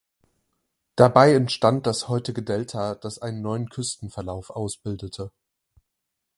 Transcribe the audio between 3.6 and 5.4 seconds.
Küstenverlauf ausbildete.